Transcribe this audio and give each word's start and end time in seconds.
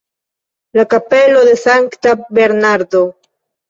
La 0.77 0.85
kapelo 0.95 1.45
de 1.51 1.55
Sankta 1.67 2.19
Bernardo. 2.43 3.09